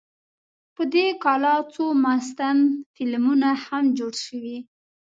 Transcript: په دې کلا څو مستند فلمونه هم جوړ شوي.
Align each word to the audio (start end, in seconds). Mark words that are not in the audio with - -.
په 0.75 0.83
دې 0.93 1.07
کلا 1.23 1.55
څو 1.73 1.85
مستند 2.05 2.63
فلمونه 2.95 3.49
هم 3.65 3.83
جوړ 3.97 4.13
شوي. 4.25 4.57